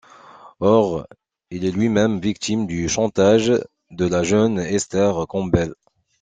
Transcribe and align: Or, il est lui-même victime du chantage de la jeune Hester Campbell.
Or, 0.61 1.05
il 1.51 1.63
est 1.63 1.69
lui-même 1.71 2.19
victime 2.19 2.65
du 2.65 2.89
chantage 2.89 3.53
de 3.91 4.07
la 4.07 4.23
jeune 4.23 4.57
Hester 4.57 5.11
Campbell. 5.29 5.75